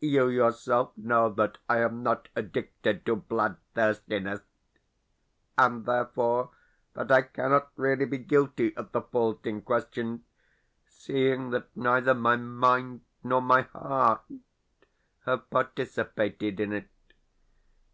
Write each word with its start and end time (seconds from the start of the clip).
You 0.00 0.28
yourself 0.30 0.92
know 0.96 1.28
that 1.34 1.58
I 1.68 1.80
am 1.80 2.02
not 2.02 2.30
addicted 2.34 3.04
to 3.04 3.14
bloodthirstiness, 3.14 4.40
and 5.58 5.84
therefore 5.84 6.48
that 6.94 7.12
I 7.12 7.20
cannot 7.20 7.72
really 7.76 8.06
be 8.06 8.16
guilty 8.16 8.74
of 8.74 8.92
the 8.92 9.02
fault 9.02 9.44
in 9.44 9.60
question, 9.60 10.24
seeing 10.86 11.50
that 11.50 11.68
neither 11.76 12.14
my 12.14 12.36
mind 12.36 13.02
nor 13.22 13.42
my 13.42 13.68
heart 13.76 14.22
have 15.26 15.50
participated 15.50 16.58
in 16.58 16.72
it. 16.72 16.88